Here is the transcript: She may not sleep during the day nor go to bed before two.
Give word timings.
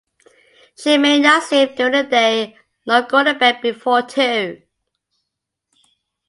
She 0.75 0.97
may 0.97 1.19
not 1.19 1.43
sleep 1.43 1.75
during 1.75 1.91
the 1.91 2.01
day 2.05 2.57
nor 2.87 3.03
go 3.03 3.23
to 3.23 3.35
bed 3.35 3.61
before 3.61 4.01
two. 4.01 4.63